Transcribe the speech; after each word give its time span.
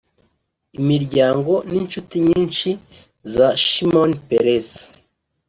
imiryango 0.79 1.53
n’inshuti 1.71 2.15
nyinshi 2.27 2.69
za 3.33 3.47
Shimon 3.65 4.11
Peres 4.27 4.69